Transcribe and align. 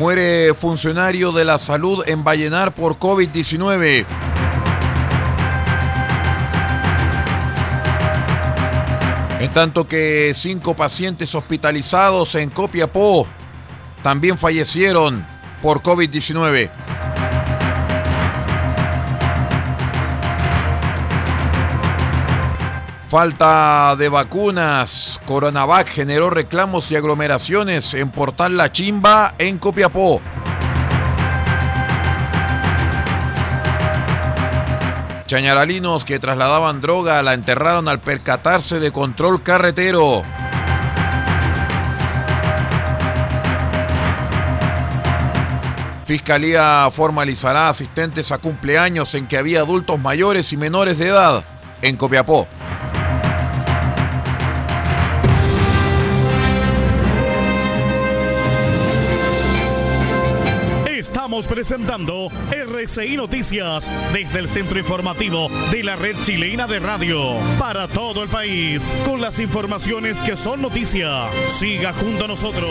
Muere 0.00 0.54
funcionario 0.54 1.30
de 1.30 1.44
la 1.44 1.58
salud 1.58 2.02
en 2.06 2.24
Vallenar 2.24 2.74
por 2.74 2.98
COVID-19. 2.98 4.06
En 9.40 9.52
tanto 9.52 9.86
que 9.86 10.32
cinco 10.34 10.74
pacientes 10.74 11.34
hospitalizados 11.34 12.34
en 12.36 12.48
Copiapó 12.48 13.26
también 14.02 14.38
fallecieron 14.38 15.26
por 15.60 15.82
COVID-19. 15.82 16.70
Falta 23.10 23.96
de 23.96 24.08
vacunas. 24.08 25.20
Coronavac 25.26 25.88
generó 25.88 26.30
reclamos 26.30 26.92
y 26.92 26.96
aglomeraciones 26.96 27.92
en 27.94 28.12
Portal 28.12 28.56
La 28.56 28.70
Chimba 28.70 29.34
en 29.36 29.58
Copiapó. 29.58 30.20
Chañaralinos 35.26 36.04
que 36.04 36.20
trasladaban 36.20 36.80
droga 36.80 37.20
la 37.24 37.34
enterraron 37.34 37.88
al 37.88 38.00
percatarse 38.00 38.78
de 38.78 38.92
control 38.92 39.42
carretero. 39.42 40.22
Fiscalía 46.04 46.88
formalizará 46.92 47.70
asistentes 47.70 48.30
a 48.30 48.38
cumpleaños 48.38 49.16
en 49.16 49.26
que 49.26 49.36
había 49.36 49.62
adultos 49.62 49.98
mayores 49.98 50.52
y 50.52 50.56
menores 50.56 50.98
de 50.98 51.08
edad 51.08 51.44
en 51.82 51.96
Copiapó. 51.96 52.46
Presentando 61.46 62.28
RCI 62.50 63.16
Noticias 63.16 63.90
desde 64.12 64.38
el 64.38 64.48
centro 64.48 64.78
informativo 64.78 65.48
de 65.70 65.82
la 65.82 65.96
red 65.96 66.16
chilena 66.22 66.66
de 66.66 66.80
radio 66.80 67.36
para 67.58 67.88
todo 67.88 68.22
el 68.22 68.28
país 68.28 68.94
con 69.04 69.20
las 69.20 69.38
informaciones 69.38 70.20
que 70.20 70.36
son 70.36 70.60
noticia. 70.60 71.28
Siga 71.46 71.92
junto 71.94 72.24
a 72.24 72.28
nosotros. 72.28 72.70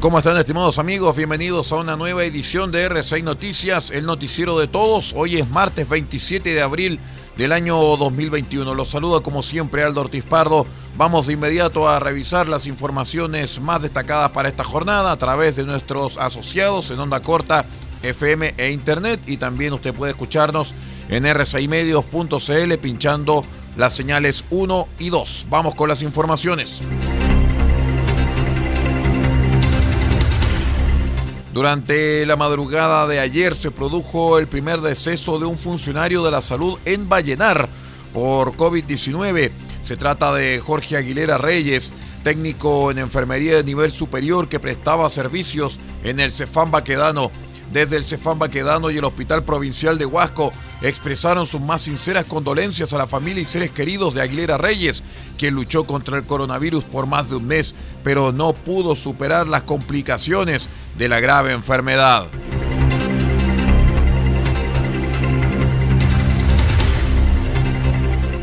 ¿Cómo 0.00 0.18
están 0.18 0.36
estimados 0.36 0.78
amigos? 0.78 1.16
Bienvenidos 1.16 1.70
a 1.70 1.76
una 1.76 1.96
nueva 1.96 2.24
edición 2.24 2.72
de 2.72 2.90
R6 2.90 3.22
Noticias, 3.22 3.92
el 3.92 4.04
noticiero 4.04 4.58
de 4.58 4.66
todos. 4.66 5.12
Hoy 5.14 5.38
es 5.38 5.48
martes 5.48 5.88
27 5.88 6.54
de 6.54 6.60
abril 6.60 6.98
del 7.36 7.52
año 7.52 7.76
2021. 7.96 8.74
Los 8.74 8.90
saluda 8.90 9.20
como 9.20 9.42
siempre 9.42 9.82
Aldo 9.82 10.02
Ortiz 10.02 10.24
Pardo. 10.24 10.66
Vamos 10.96 11.26
de 11.26 11.34
inmediato 11.34 11.88
a 11.88 11.98
revisar 11.98 12.48
las 12.48 12.66
informaciones 12.66 13.60
más 13.60 13.82
destacadas 13.82 14.30
para 14.30 14.48
esta 14.48 14.64
jornada 14.64 15.12
a 15.12 15.16
través 15.16 15.56
de 15.56 15.64
nuestros 15.64 16.18
asociados 16.18 16.90
en 16.90 16.98
onda 16.98 17.20
corta, 17.20 17.64
FM 18.02 18.54
e 18.58 18.70
Internet. 18.70 19.20
Y 19.26 19.36
también 19.36 19.72
usted 19.72 19.94
puede 19.94 20.12
escucharnos 20.12 20.74
en 21.08 21.24
r6medios.cl 21.24 22.74
pinchando 22.78 23.44
las 23.76 23.94
señales 23.94 24.44
1 24.50 24.88
y 24.98 25.10
2. 25.10 25.46
Vamos 25.48 25.74
con 25.74 25.88
las 25.88 26.02
informaciones. 26.02 26.82
Durante 31.52 32.24
la 32.24 32.36
madrugada 32.36 33.06
de 33.06 33.20
ayer 33.20 33.54
se 33.54 33.70
produjo 33.70 34.38
el 34.38 34.48
primer 34.48 34.80
deceso 34.80 35.38
de 35.38 35.44
un 35.44 35.58
funcionario 35.58 36.24
de 36.24 36.30
la 36.30 36.40
salud 36.40 36.78
en 36.86 37.10
Vallenar 37.10 37.68
por 38.14 38.56
COVID-19. 38.56 39.52
Se 39.82 39.98
trata 39.98 40.32
de 40.32 40.60
Jorge 40.60 40.96
Aguilera 40.96 41.36
Reyes, 41.36 41.92
técnico 42.24 42.90
en 42.90 42.98
enfermería 42.98 43.56
de 43.56 43.64
nivel 43.64 43.92
superior 43.92 44.48
que 44.48 44.60
prestaba 44.60 45.10
servicios 45.10 45.78
en 46.04 46.20
el 46.20 46.32
Cefán 46.32 46.70
Baquedano. 46.70 47.30
Desde 47.72 47.96
el 47.96 48.04
Cefán 48.04 48.38
Baquedano 48.38 48.90
y 48.90 48.98
el 48.98 49.04
Hospital 49.04 49.44
Provincial 49.44 49.96
de 49.96 50.04
Huasco 50.04 50.52
expresaron 50.82 51.46
sus 51.46 51.60
más 51.60 51.82
sinceras 51.82 52.26
condolencias 52.26 52.92
a 52.92 52.98
la 52.98 53.08
familia 53.08 53.40
y 53.40 53.46
seres 53.46 53.70
queridos 53.70 54.12
de 54.12 54.20
Aguilera 54.20 54.58
Reyes, 54.58 55.02
quien 55.38 55.54
luchó 55.54 55.84
contra 55.84 56.18
el 56.18 56.24
coronavirus 56.24 56.84
por 56.84 57.06
más 57.06 57.30
de 57.30 57.36
un 57.36 57.46
mes, 57.46 57.74
pero 58.04 58.30
no 58.30 58.52
pudo 58.52 58.94
superar 58.94 59.48
las 59.48 59.62
complicaciones 59.62 60.68
de 60.98 61.08
la 61.08 61.20
grave 61.20 61.52
enfermedad. 61.52 62.28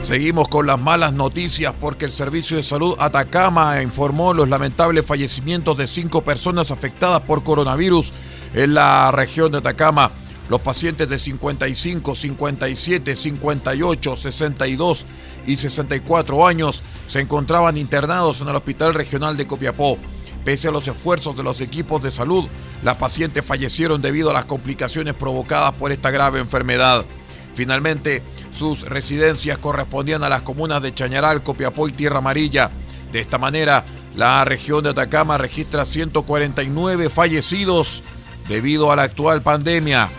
Seguimos 0.09 0.47
con 0.47 0.65
las 0.65 0.79
malas 0.79 1.13
noticias 1.13 1.71
porque 1.79 2.05
el 2.05 2.11
Servicio 2.11 2.57
de 2.57 2.63
Salud 2.63 2.95
Atacama 2.97 3.79
informó 3.83 4.33
los 4.33 4.49
lamentables 4.49 5.05
fallecimientos 5.05 5.77
de 5.77 5.85
cinco 5.85 6.23
personas 6.23 6.71
afectadas 6.71 7.19
por 7.19 7.43
coronavirus 7.43 8.11
en 8.55 8.73
la 8.73 9.11
región 9.11 9.51
de 9.51 9.59
Atacama. 9.59 10.11
Los 10.49 10.61
pacientes 10.61 11.09
de 11.09 11.19
55, 11.19 12.15
57, 12.15 13.15
58, 13.15 14.15
62 14.15 15.05
y 15.45 15.57
64 15.57 16.47
años 16.47 16.81
se 17.05 17.19
encontraban 17.19 17.77
internados 17.77 18.41
en 18.41 18.47
el 18.47 18.55
Hospital 18.55 18.95
Regional 18.95 19.37
de 19.37 19.45
Copiapó. 19.45 19.99
Pese 20.43 20.69
a 20.69 20.71
los 20.71 20.87
esfuerzos 20.87 21.37
de 21.37 21.43
los 21.43 21.61
equipos 21.61 22.01
de 22.01 22.09
salud, 22.09 22.45
las 22.81 22.95
pacientes 22.95 23.45
fallecieron 23.45 24.01
debido 24.01 24.31
a 24.31 24.33
las 24.33 24.45
complicaciones 24.45 25.13
provocadas 25.13 25.73
por 25.73 25.91
esta 25.91 26.09
grave 26.09 26.39
enfermedad. 26.39 27.05
Finalmente, 27.53 28.23
sus 28.51 28.81
residencias 28.81 29.57
correspondían 29.57 30.23
a 30.23 30.29
las 30.29 30.41
comunas 30.41 30.81
de 30.81 30.93
Chañaral, 30.93 31.43
Copiapó 31.43 31.87
y 31.87 31.91
Tierra 31.91 32.19
Amarilla. 32.19 32.71
De 33.11 33.19
esta 33.19 33.37
manera, 33.37 33.85
la 34.15 34.43
región 34.45 34.83
de 34.83 34.91
Atacama 34.91 35.37
registra 35.37 35.85
149 35.85 37.09
fallecidos 37.09 38.03
debido 38.47 38.91
a 38.91 38.95
la 38.95 39.03
actual 39.03 39.41
pandemia. 39.41 40.09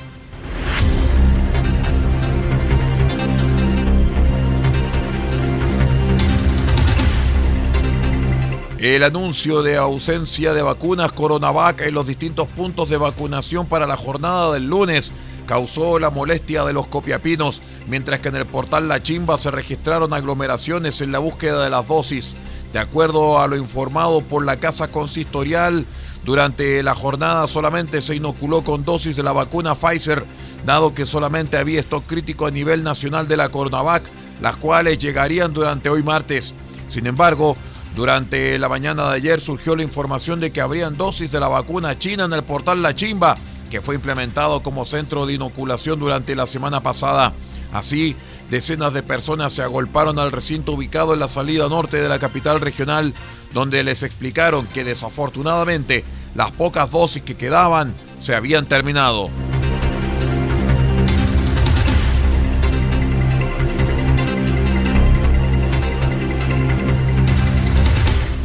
El 8.78 9.02
anuncio 9.02 9.62
de 9.62 9.76
ausencia 9.76 10.54
de 10.54 10.62
vacunas 10.62 11.12
Coronavac 11.12 11.82
en 11.82 11.92
los 11.92 12.06
distintos 12.06 12.46
puntos 12.48 12.88
de 12.88 12.96
vacunación 12.96 13.66
para 13.66 13.86
la 13.86 13.98
jornada 13.98 14.54
del 14.54 14.68
lunes 14.68 15.12
causó 15.50 15.98
la 15.98 16.10
molestia 16.10 16.64
de 16.64 16.72
los 16.72 16.86
copiapinos, 16.86 17.60
mientras 17.88 18.20
que 18.20 18.28
en 18.28 18.36
el 18.36 18.46
portal 18.46 18.86
La 18.86 19.02
Chimba 19.02 19.36
se 19.36 19.50
registraron 19.50 20.14
aglomeraciones 20.14 21.00
en 21.00 21.10
la 21.10 21.18
búsqueda 21.18 21.64
de 21.64 21.70
las 21.70 21.88
dosis. 21.88 22.36
De 22.72 22.78
acuerdo 22.78 23.40
a 23.40 23.48
lo 23.48 23.56
informado 23.56 24.20
por 24.20 24.44
la 24.44 24.58
Casa 24.58 24.92
Consistorial, 24.92 25.86
durante 26.24 26.84
la 26.84 26.94
jornada 26.94 27.48
solamente 27.48 28.00
se 28.00 28.14
inoculó 28.14 28.62
con 28.62 28.84
dosis 28.84 29.16
de 29.16 29.24
la 29.24 29.32
vacuna 29.32 29.74
Pfizer, 29.74 30.24
dado 30.64 30.94
que 30.94 31.04
solamente 31.04 31.56
había 31.56 31.80
stock 31.80 32.06
crítico 32.06 32.46
a 32.46 32.52
nivel 32.52 32.84
nacional 32.84 33.26
de 33.26 33.36
la 33.36 33.48
Coronavac, 33.48 34.04
las 34.40 34.54
cuales 34.54 34.98
llegarían 34.98 35.52
durante 35.52 35.88
hoy 35.88 36.04
martes. 36.04 36.54
Sin 36.86 37.08
embargo, 37.08 37.56
durante 37.96 38.56
la 38.60 38.68
mañana 38.68 39.08
de 39.08 39.16
ayer 39.16 39.40
surgió 39.40 39.74
la 39.74 39.82
información 39.82 40.38
de 40.38 40.52
que 40.52 40.60
habrían 40.60 40.96
dosis 40.96 41.32
de 41.32 41.40
la 41.40 41.48
vacuna 41.48 41.98
china 41.98 42.26
en 42.26 42.34
el 42.34 42.44
portal 42.44 42.82
La 42.82 42.94
Chimba, 42.94 43.36
que 43.70 43.80
fue 43.80 43.94
implementado 43.94 44.62
como 44.62 44.84
centro 44.84 45.24
de 45.24 45.34
inoculación 45.34 45.98
durante 46.00 46.36
la 46.36 46.46
semana 46.46 46.82
pasada. 46.82 47.34
Así, 47.72 48.16
decenas 48.50 48.92
de 48.92 49.02
personas 49.02 49.52
se 49.52 49.62
agolparon 49.62 50.18
al 50.18 50.32
recinto 50.32 50.72
ubicado 50.72 51.14
en 51.14 51.20
la 51.20 51.28
salida 51.28 51.68
norte 51.68 52.02
de 52.02 52.08
la 52.08 52.18
capital 52.18 52.60
regional, 52.60 53.14
donde 53.54 53.84
les 53.84 54.02
explicaron 54.02 54.66
que 54.66 54.84
desafortunadamente 54.84 56.04
las 56.34 56.50
pocas 56.50 56.90
dosis 56.90 57.22
que 57.22 57.36
quedaban 57.36 57.94
se 58.18 58.34
habían 58.34 58.66
terminado. 58.66 59.30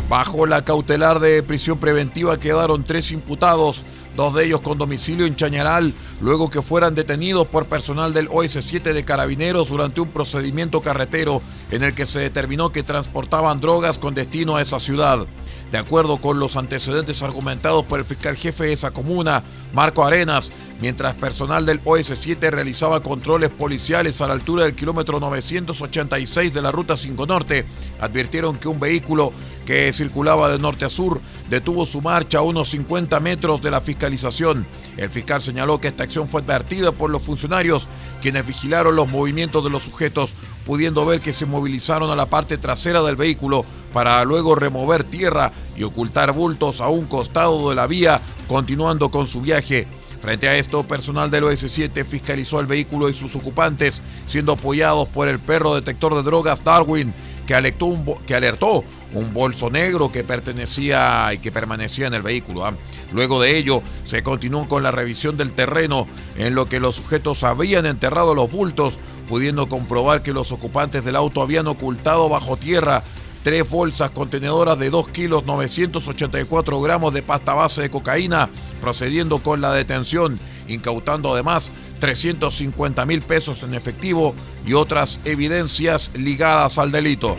Bajo 0.08 0.46
la 0.46 0.64
cautelar 0.64 1.20
de 1.20 1.42
prisión 1.42 1.80
preventiva 1.80 2.40
quedaron 2.40 2.84
tres 2.84 3.12
imputados, 3.12 3.84
dos 4.16 4.34
de 4.34 4.46
ellos 4.46 4.62
con 4.62 4.78
domicilio 4.78 5.26
en 5.26 5.36
Chañaral, 5.36 5.94
luego 6.22 6.50
que 6.50 6.62
fueran 6.62 6.96
detenidos 6.96 7.48
por 7.48 7.66
personal 7.68 8.14
del 8.14 8.30
OS7 8.30 8.94
de 8.94 9.06
Carabineros 9.06 9.70
durante 9.70 10.02
un 10.02 10.10
procedimiento 10.10 10.82
carretero 10.82 11.42
en 11.72 11.84
el 11.84 11.94
que 11.94 12.06
se 12.06 12.20
determinó 12.20 12.72
que 12.72 12.84
transportaban 12.84 13.60
drogas 13.60 14.00
con 14.00 14.16
destino 14.16 14.56
a 14.56 14.62
esa 14.62 14.80
ciudad. 14.80 15.26
De 15.72 15.78
acuerdo 15.78 16.18
con 16.18 16.40
los 16.40 16.56
antecedentes 16.56 17.22
argumentados 17.22 17.84
por 17.84 18.00
el 18.00 18.06
fiscal 18.06 18.38
jefe 18.38 18.66
de 18.66 18.74
esa 18.74 18.92
comuna, 18.92 19.44
Marco 19.74 20.06
Arenas, 20.06 20.52
mientras 20.80 21.16
personal 21.16 21.66
del 21.66 21.84
OS7 21.84 22.50
realizaba 22.50 23.02
controles 23.02 23.50
policiales 23.50 24.22
a 24.22 24.28
la 24.28 24.34
altura 24.34 24.64
del 24.64 24.76
kilómetro 24.76 25.20
986 25.20 26.54
de 26.54 26.62
la 26.62 26.72
Ruta 26.72 26.98
5 26.98 27.26
Norte, 27.26 27.66
advirtieron 28.00 28.56
que 28.56 28.68
un 28.68 28.80
vehículo 28.80 29.32
que 29.66 29.92
circulaba 29.94 30.50
de 30.50 30.60
norte 30.60 30.86
a 30.86 30.90
sur 30.90 31.22
detuvo 31.50 31.86
su 31.86 32.02
marcha 32.02 32.40
a 32.40 32.44
unos 32.44 32.70
50 32.70 33.20
metros 33.20 33.62
de 33.62 33.72
la 33.72 33.82
fiscalización. 33.82 34.68
El 34.98 35.10
fiscal 35.10 35.42
señaló 35.42 35.80
que 35.80 35.88
esta 35.88 36.04
acción 36.04 36.30
fue 36.30 36.42
advertida 36.42 36.92
por 36.92 37.10
los 37.10 37.24
funcionarios, 37.24 37.88
quienes 38.22 38.46
vigilaron 38.46 38.96
los 38.96 39.10
movimientos 39.10 39.64
de 39.64 39.70
los 39.70 39.84
sujetos, 39.84 40.36
pudiendo 40.66 41.06
ver 41.06 41.20
que 41.20 41.34
se 41.34 41.46
movilizaron 41.46 42.10
a 42.12 42.16
la 42.16 42.28
parte 42.28 42.58
trasera 42.58 43.02
del 43.02 43.16
vehículo 43.16 43.66
para 43.92 44.24
luego 44.24 44.56
remover 44.56 45.04
tierra 45.04 45.52
y 45.76 45.84
ocultar 45.84 46.32
bultos 46.32 46.82
a 46.82 46.90
un 46.90 47.06
costado 47.06 47.70
de 47.70 47.76
la 47.76 47.88
vía, 47.88 48.22
continuando 48.48 49.10
con 49.10 49.26
su 49.26 49.42
viaje. 49.42 49.88
Frente 50.26 50.50
a 50.50 50.56
esto, 50.56 50.88
personal 50.88 51.30
del 51.30 51.44
OS7 51.44 52.04
fiscalizó 52.04 52.60
el 52.60 52.66
vehículo 52.66 53.10
y 53.10 53.14
sus 53.14 53.36
ocupantes, 53.36 54.02
siendo 54.26 54.54
apoyados 54.54 55.08
por 55.08 55.28
el 55.28 55.40
perro 55.40 55.76
detector 55.76 56.16
de 56.16 56.24
drogas 56.24 56.64
Darwin, 56.64 57.14
que 57.46 57.54
alertó 57.54 57.86
un, 57.86 58.16
que 58.26 58.34
alertó 58.34 58.84
un 59.14 59.36
bolso 59.36 59.70
negro 59.70 60.12
que 60.12 60.24
pertenecía 60.24 61.32
y 61.32 61.38
que 61.38 61.52
permanecía 61.52 62.08
en 62.08 62.16
el 62.16 62.24
vehículo. 62.24 62.66
¿ah? 62.66 62.74
Luego 63.14 63.40
de 63.40 63.56
ello, 63.56 63.84
se 64.04 64.24
continuó 64.24 64.68
con 64.68 64.82
la 64.82 64.90
revisión 64.90 65.38
del 65.38 65.54
terreno, 65.54 66.08
en 66.40 66.56
lo 66.56 66.66
que 66.66 66.80
los 66.80 66.96
sujetos 66.96 67.44
habían 67.44 67.86
enterrado 67.86 68.34
los 68.34 68.52
bultos, 68.52 68.98
pudiendo 69.30 69.70
comprobar 69.70 70.24
que 70.24 70.34
los 70.34 70.52
ocupantes 70.52 71.06
del 71.06 71.18
auto 71.18 71.44
habían 71.44 71.68
ocultado 71.68 72.30
bajo 72.30 72.58
tierra 72.58 73.04
tres 73.46 73.70
bolsas 73.70 74.10
contenedoras 74.10 74.80
de 74.80 74.90
2 74.90 75.10
kilos 75.10 75.46
984 75.46 76.82
gramos 76.82 77.14
de 77.14 77.22
pasta 77.22 77.54
base 77.54 77.84
de 77.84 77.92
cocaína, 77.92 78.50
procediendo 78.82 79.38
con 79.38 79.62
la 79.62 79.72
detención, 79.72 80.40
incautando 80.68 81.32
además 81.32 81.72
350 82.00 83.06
mil 83.06 83.22
pesos 83.22 83.62
en 83.62 83.76
efectivo 83.76 84.34
y 84.66 84.74
otras 84.74 85.22
evidencias 85.26 86.10
ligadas 86.16 86.80
al 86.80 86.92
delito. 86.92 87.38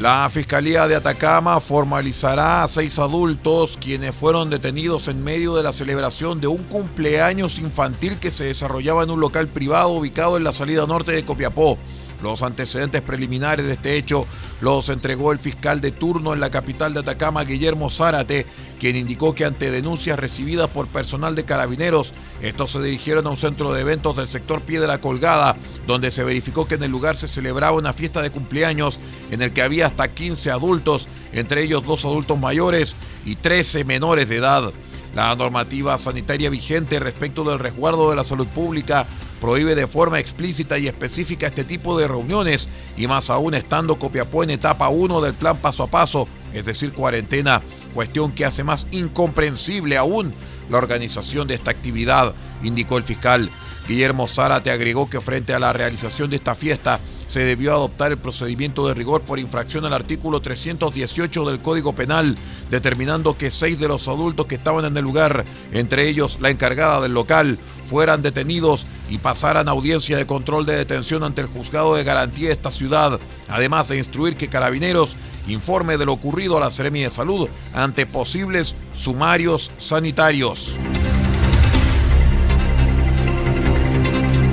La 0.00 0.30
Fiscalía 0.30 0.88
de 0.88 0.96
Atacama 0.96 1.60
formalizará 1.60 2.62
a 2.62 2.68
seis 2.68 2.98
adultos 2.98 3.76
quienes 3.78 4.14
fueron 4.16 4.48
detenidos 4.48 5.08
en 5.08 5.22
medio 5.22 5.54
de 5.54 5.62
la 5.62 5.74
celebración 5.74 6.40
de 6.40 6.46
un 6.46 6.64
cumpleaños 6.64 7.58
infantil 7.58 8.16
que 8.16 8.30
se 8.30 8.44
desarrollaba 8.44 9.02
en 9.02 9.10
un 9.10 9.20
local 9.20 9.48
privado 9.48 9.90
ubicado 9.90 10.38
en 10.38 10.44
la 10.44 10.54
salida 10.54 10.86
norte 10.86 11.12
de 11.12 11.26
Copiapó. 11.26 11.76
Los 12.22 12.42
antecedentes 12.42 13.00
preliminares 13.00 13.66
de 13.66 13.72
este 13.72 13.96
hecho 13.96 14.26
los 14.60 14.88
entregó 14.88 15.32
el 15.32 15.38
fiscal 15.38 15.80
de 15.80 15.90
turno 15.90 16.34
en 16.34 16.40
la 16.40 16.50
capital 16.50 16.92
de 16.92 17.00
Atacama, 17.00 17.44
Guillermo 17.44 17.90
Zárate, 17.90 18.46
quien 18.78 18.96
indicó 18.96 19.34
que 19.34 19.44
ante 19.44 19.70
denuncias 19.70 20.18
recibidas 20.18 20.68
por 20.68 20.86
personal 20.88 21.34
de 21.34 21.44
carabineros, 21.44 22.14
estos 22.42 22.72
se 22.72 22.82
dirigieron 22.82 23.26
a 23.26 23.30
un 23.30 23.36
centro 23.36 23.72
de 23.72 23.80
eventos 23.82 24.16
del 24.16 24.28
sector 24.28 24.62
Piedra 24.62 25.00
Colgada, 25.00 25.56
donde 25.86 26.10
se 26.10 26.24
verificó 26.24 26.66
que 26.66 26.74
en 26.74 26.82
el 26.82 26.90
lugar 26.90 27.16
se 27.16 27.28
celebraba 27.28 27.76
una 27.76 27.92
fiesta 27.92 28.22
de 28.22 28.30
cumpleaños 28.30 29.00
en 29.30 29.42
el 29.42 29.52
que 29.52 29.62
había 29.62 29.86
hasta 29.86 30.08
15 30.08 30.50
adultos, 30.50 31.08
entre 31.32 31.62
ellos 31.62 31.84
dos 31.84 32.04
adultos 32.04 32.38
mayores 32.38 32.96
y 33.24 33.36
13 33.36 33.84
menores 33.84 34.28
de 34.28 34.36
edad. 34.36 34.72
La 35.14 35.34
normativa 35.34 35.98
sanitaria 35.98 36.50
vigente 36.50 37.00
respecto 37.00 37.42
del 37.44 37.58
resguardo 37.58 38.10
de 38.10 38.16
la 38.16 38.24
salud 38.24 38.46
pública 38.46 39.06
prohíbe 39.40 39.74
de 39.74 39.86
forma 39.86 40.18
explícita 40.18 40.78
y 40.78 40.86
específica 40.86 41.46
este 41.46 41.64
tipo 41.64 41.98
de 41.98 42.06
reuniones 42.06 42.68
y 42.96 43.06
más 43.06 43.30
aún 43.30 43.54
estando 43.54 43.98
Copiapó 43.98 44.42
en 44.44 44.50
etapa 44.50 44.88
1 44.88 45.20
del 45.20 45.34
plan 45.34 45.56
paso 45.56 45.82
a 45.82 45.90
paso, 45.90 46.28
es 46.52 46.64
decir, 46.64 46.92
cuarentena, 46.92 47.62
cuestión 47.94 48.32
que 48.32 48.44
hace 48.44 48.64
más 48.64 48.86
incomprensible 48.90 49.96
aún 49.96 50.32
la 50.68 50.78
organización 50.78 51.48
de 51.48 51.54
esta 51.54 51.70
actividad, 51.70 52.34
indicó 52.62 52.98
el 52.98 53.04
fiscal. 53.04 53.50
Guillermo 53.88 54.28
Zárate 54.28 54.70
agregó 54.70 55.10
que 55.10 55.20
frente 55.20 55.52
a 55.52 55.58
la 55.58 55.72
realización 55.72 56.30
de 56.30 56.36
esta 56.36 56.54
fiesta 56.54 57.00
se 57.30 57.44
debió 57.44 57.72
adoptar 57.72 58.10
el 58.10 58.18
procedimiento 58.18 58.88
de 58.88 58.94
rigor 58.94 59.22
por 59.22 59.38
infracción 59.38 59.84
al 59.84 59.92
artículo 59.92 60.40
318 60.40 61.48
del 61.48 61.62
Código 61.62 61.94
Penal, 61.94 62.34
determinando 62.72 63.38
que 63.38 63.52
seis 63.52 63.78
de 63.78 63.86
los 63.86 64.08
adultos 64.08 64.46
que 64.46 64.56
estaban 64.56 64.84
en 64.84 64.96
el 64.96 65.04
lugar, 65.04 65.44
entre 65.70 66.08
ellos 66.08 66.38
la 66.40 66.50
encargada 66.50 67.00
del 67.00 67.14
local, 67.14 67.60
fueran 67.86 68.22
detenidos 68.22 68.84
y 69.08 69.18
pasaran 69.18 69.68
a 69.68 69.70
audiencia 69.70 70.16
de 70.16 70.26
control 70.26 70.66
de 70.66 70.76
detención 70.76 71.22
ante 71.22 71.42
el 71.42 71.46
juzgado 71.46 71.94
de 71.94 72.02
garantía 72.02 72.48
de 72.48 72.54
esta 72.54 72.72
ciudad, 72.72 73.20
además 73.46 73.86
de 73.86 73.98
instruir 73.98 74.36
que 74.36 74.48
Carabineros 74.48 75.16
informe 75.46 75.98
de 75.98 76.06
lo 76.06 76.12
ocurrido 76.12 76.56
a 76.56 76.60
la 76.60 76.70
Seremi 76.72 77.02
de 77.02 77.10
Salud 77.10 77.48
ante 77.72 78.06
posibles 78.06 78.74
sumarios 78.92 79.70
sanitarios. 79.78 80.76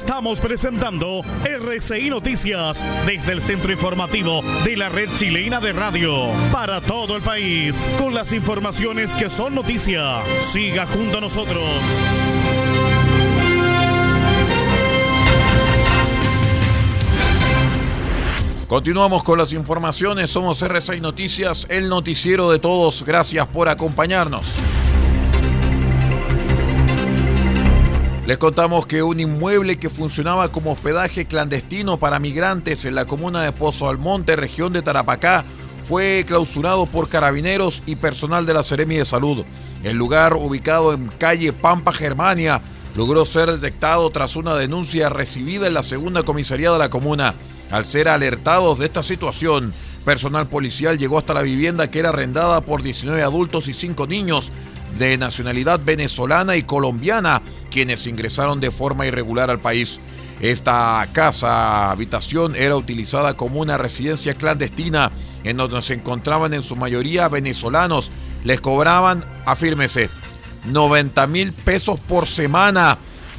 Estamos 0.00 0.40
presentando 0.40 1.22
RCI 1.44 2.08
Noticias 2.08 2.82
desde 3.04 3.32
el 3.32 3.42
centro 3.42 3.70
informativo 3.70 4.40
de 4.64 4.74
la 4.74 4.88
red 4.88 5.10
chilena 5.14 5.60
de 5.60 5.74
radio 5.74 6.30
para 6.50 6.80
todo 6.80 7.16
el 7.16 7.22
país 7.22 7.86
con 7.98 8.14
las 8.14 8.32
informaciones 8.32 9.14
que 9.14 9.28
son 9.28 9.54
noticia. 9.54 10.22
Siga 10.38 10.86
junto 10.86 11.18
a 11.18 11.20
nosotros. 11.20 11.62
Continuamos 18.66 19.22
con 19.22 19.36
las 19.36 19.52
informaciones. 19.52 20.30
Somos 20.30 20.62
RCI 20.62 21.02
Noticias, 21.02 21.66
el 21.68 21.90
noticiero 21.90 22.50
de 22.50 22.58
todos. 22.58 23.04
Gracias 23.04 23.46
por 23.48 23.68
acompañarnos. 23.68 24.46
Les 28.30 28.38
contamos 28.38 28.86
que 28.86 29.02
un 29.02 29.18
inmueble 29.18 29.80
que 29.80 29.90
funcionaba 29.90 30.52
como 30.52 30.70
hospedaje 30.70 31.26
clandestino 31.26 31.98
para 31.98 32.20
migrantes 32.20 32.84
en 32.84 32.94
la 32.94 33.04
comuna 33.04 33.42
de 33.42 33.50
Pozo 33.50 33.88
Almonte, 33.88 34.36
región 34.36 34.72
de 34.72 34.82
Tarapacá, 34.82 35.44
fue 35.82 36.24
clausurado 36.28 36.86
por 36.86 37.08
carabineros 37.08 37.82
y 37.86 37.96
personal 37.96 38.46
de 38.46 38.54
la 38.54 38.62
Seremi 38.62 38.94
de 38.94 39.04
Salud. 39.04 39.44
El 39.82 39.96
lugar, 39.96 40.34
ubicado 40.34 40.92
en 40.92 41.08
calle 41.08 41.52
Pampa, 41.52 41.92
Germania, 41.92 42.62
logró 42.94 43.26
ser 43.26 43.50
detectado 43.50 44.08
tras 44.10 44.36
una 44.36 44.54
denuncia 44.54 45.08
recibida 45.08 45.66
en 45.66 45.74
la 45.74 45.82
segunda 45.82 46.22
comisaría 46.22 46.70
de 46.70 46.78
la 46.78 46.88
comuna. 46.88 47.34
Al 47.72 47.84
ser 47.84 48.08
alertados 48.08 48.78
de 48.78 48.86
esta 48.86 49.02
situación, 49.02 49.74
personal 50.04 50.48
policial 50.48 50.98
llegó 50.98 51.18
hasta 51.18 51.34
la 51.34 51.42
vivienda 51.42 51.90
que 51.90 51.98
era 51.98 52.10
arrendada 52.10 52.60
por 52.60 52.84
19 52.84 53.24
adultos 53.24 53.66
y 53.66 53.74
5 53.74 54.06
niños 54.06 54.52
de 54.98 55.16
nacionalidad 55.18 55.80
venezolana 55.84 56.56
y 56.56 56.62
colombiana, 56.62 57.42
quienes 57.70 58.06
ingresaron 58.06 58.60
de 58.60 58.70
forma 58.70 59.06
irregular 59.06 59.50
al 59.50 59.60
país. 59.60 60.00
Esta 60.40 61.06
casa 61.12 61.90
habitación 61.90 62.56
era 62.56 62.76
utilizada 62.76 63.34
como 63.34 63.60
una 63.60 63.76
residencia 63.76 64.34
clandestina 64.34 65.12
en 65.44 65.56
donde 65.56 65.82
se 65.82 65.94
encontraban 65.94 66.54
en 66.54 66.62
su 66.62 66.76
mayoría 66.76 67.28
venezolanos. 67.28 68.10
Les 68.44 68.60
cobraban, 68.60 69.24
afírmese, 69.46 70.10
90 70.66 71.26
mil 71.26 71.52
pesos 71.52 72.00
por 72.00 72.26
semana. 72.26 72.98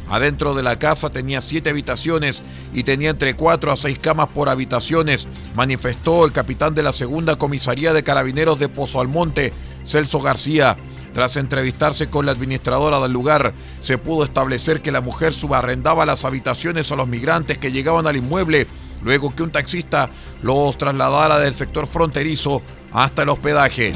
Adentro 0.09 0.53
de 0.53 0.61
la 0.61 0.77
casa 0.77 1.09
tenía 1.09 1.39
siete 1.39 1.69
habitaciones 1.69 2.43
y 2.73 2.83
tenía 2.83 3.09
entre 3.09 3.35
cuatro 3.35 3.71
a 3.71 3.77
seis 3.77 3.97
camas 3.97 4.27
por 4.27 4.49
habitaciones, 4.49 5.29
manifestó 5.55 6.25
el 6.25 6.33
capitán 6.33 6.75
de 6.75 6.83
la 6.83 6.91
segunda 6.91 7.37
comisaría 7.37 7.93
de 7.93 8.03
carabineros 8.03 8.59
de 8.59 8.67
Pozo 8.67 8.99
Almonte, 8.99 9.53
Celso 9.85 10.19
García. 10.19 10.75
Tras 11.13 11.35
entrevistarse 11.35 12.09
con 12.09 12.25
la 12.25 12.31
administradora 12.31 12.99
del 12.99 13.11
lugar, 13.11 13.53
se 13.81 13.97
pudo 13.97 14.23
establecer 14.23 14.81
que 14.81 14.91
la 14.91 15.01
mujer 15.01 15.33
subarrendaba 15.33 16.05
las 16.05 16.23
habitaciones 16.23 16.91
a 16.91 16.95
los 16.95 17.07
migrantes 17.07 17.57
que 17.57 17.71
llegaban 17.71 18.07
al 18.07 18.15
inmueble, 18.15 18.67
luego 19.01 19.35
que 19.35 19.43
un 19.43 19.51
taxista 19.51 20.09
los 20.41 20.77
trasladara 20.77 21.39
del 21.39 21.53
sector 21.53 21.85
fronterizo 21.85 22.61
hasta 22.93 23.23
el 23.23 23.29
hospedaje. 23.29 23.93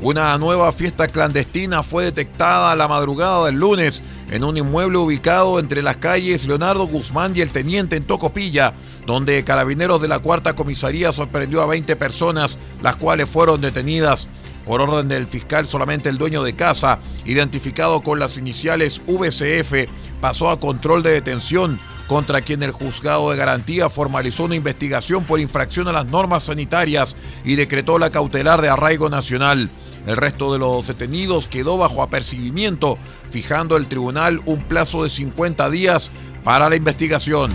Una 0.00 0.38
nueva 0.38 0.70
fiesta 0.72 1.08
clandestina 1.08 1.82
fue 1.82 2.04
detectada 2.04 2.70
a 2.70 2.76
la 2.76 2.88
madrugada 2.88 3.46
del 3.46 3.56
lunes 3.56 4.02
en 4.30 4.44
un 4.44 4.56
inmueble 4.56 4.96
ubicado 4.96 5.58
entre 5.58 5.82
las 5.82 5.96
calles 5.96 6.46
Leonardo 6.46 6.86
Guzmán 6.86 7.36
y 7.36 7.40
el 7.40 7.50
Teniente 7.50 7.96
en 7.96 8.04
Tocopilla, 8.04 8.74
donde 9.08 9.42
carabineros 9.42 10.02
de 10.02 10.08
la 10.08 10.18
cuarta 10.18 10.54
comisaría 10.54 11.12
sorprendió 11.12 11.62
a 11.62 11.66
20 11.66 11.96
personas, 11.96 12.58
las 12.82 12.96
cuales 12.96 13.26
fueron 13.26 13.62
detenidas. 13.62 14.28
Por 14.66 14.82
orden 14.82 15.08
del 15.08 15.26
fiscal, 15.26 15.66
solamente 15.66 16.10
el 16.10 16.18
dueño 16.18 16.42
de 16.42 16.54
casa, 16.54 16.98
identificado 17.24 18.02
con 18.02 18.18
las 18.18 18.36
iniciales 18.36 19.00
VCF, 19.06 19.88
pasó 20.20 20.50
a 20.50 20.60
control 20.60 21.02
de 21.02 21.12
detención 21.12 21.80
contra 22.06 22.42
quien 22.42 22.62
el 22.62 22.70
juzgado 22.70 23.30
de 23.30 23.38
garantía 23.38 23.88
formalizó 23.88 24.44
una 24.44 24.56
investigación 24.56 25.24
por 25.24 25.40
infracción 25.40 25.88
a 25.88 25.92
las 25.92 26.04
normas 26.04 26.42
sanitarias 26.42 27.16
y 27.46 27.54
decretó 27.54 27.98
la 27.98 28.10
cautelar 28.10 28.60
de 28.60 28.68
arraigo 28.68 29.08
nacional. 29.08 29.70
El 30.06 30.18
resto 30.18 30.52
de 30.52 30.58
los 30.58 30.86
detenidos 30.86 31.48
quedó 31.48 31.78
bajo 31.78 32.02
apercibimiento, 32.02 32.98
fijando 33.30 33.78
el 33.78 33.88
tribunal 33.88 34.42
un 34.44 34.64
plazo 34.64 35.02
de 35.02 35.08
50 35.08 35.70
días 35.70 36.10
para 36.44 36.68
la 36.68 36.76
investigación. 36.76 37.50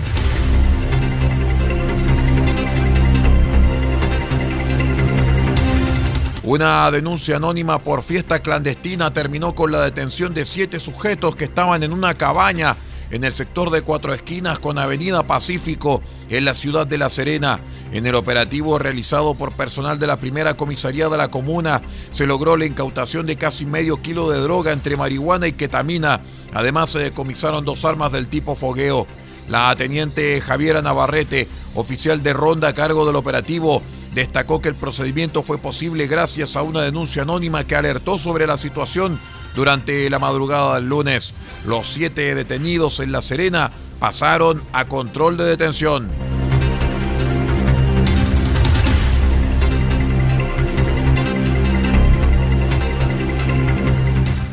Una 6.53 6.91
denuncia 6.91 7.37
anónima 7.37 7.79
por 7.79 8.03
fiesta 8.03 8.43
clandestina 8.43 9.11
terminó 9.11 9.55
con 9.55 9.71
la 9.71 9.81
detención 9.81 10.35
de 10.35 10.45
siete 10.45 10.79
sujetos 10.79 11.35
que 11.35 11.45
estaban 11.45 11.81
en 11.81 11.91
una 11.91 12.13
cabaña 12.13 12.77
en 13.09 13.23
el 13.23 13.33
sector 13.33 13.71
de 13.71 13.81
Cuatro 13.81 14.13
Esquinas 14.13 14.59
con 14.59 14.77
Avenida 14.77 15.25
Pacífico 15.25 16.03
en 16.29 16.45
la 16.45 16.53
ciudad 16.53 16.85
de 16.85 16.99
La 16.99 17.09
Serena. 17.09 17.59
En 17.91 18.05
el 18.05 18.13
operativo 18.13 18.77
realizado 18.77 19.33
por 19.33 19.55
personal 19.55 19.97
de 19.97 20.05
la 20.05 20.17
primera 20.17 20.53
comisaría 20.53 21.09
de 21.09 21.17
la 21.17 21.31
comuna 21.31 21.81
se 22.11 22.27
logró 22.27 22.55
la 22.55 22.67
incautación 22.67 23.25
de 23.25 23.35
casi 23.35 23.65
medio 23.65 24.03
kilo 24.03 24.29
de 24.29 24.37
droga 24.37 24.73
entre 24.73 24.95
marihuana 24.95 25.47
y 25.47 25.53
ketamina. 25.53 26.21
Además 26.53 26.91
se 26.91 26.99
decomisaron 26.99 27.65
dos 27.65 27.83
armas 27.83 28.11
del 28.11 28.27
tipo 28.27 28.55
fogueo. 28.55 29.07
La 29.49 29.75
teniente 29.75 30.39
Javiera 30.39 30.83
Navarrete, 30.83 31.49
oficial 31.73 32.21
de 32.21 32.31
ronda 32.31 32.69
a 32.69 32.73
cargo 32.73 33.07
del 33.07 33.15
operativo, 33.15 33.81
destacó 34.13 34.61
que 34.61 34.69
el 34.69 34.75
procedimiento 34.75 35.43
fue 35.43 35.57
posible 35.57 36.07
gracias 36.07 36.55
a 36.55 36.61
una 36.61 36.81
denuncia 36.81 37.23
anónima 37.23 37.65
que 37.65 37.75
alertó 37.75 38.17
sobre 38.17 38.47
la 38.47 38.57
situación 38.57 39.19
durante 39.55 40.09
la 40.09 40.19
madrugada 40.19 40.75
del 40.75 40.89
lunes, 40.89 41.33
los 41.65 41.87
siete 41.87 42.33
detenidos 42.33 42.99
en 42.99 43.11
La 43.11 43.21
Serena 43.21 43.71
pasaron 43.99 44.63
a 44.73 44.87
control 44.87 45.37
de 45.37 45.45
detención. 45.45 46.09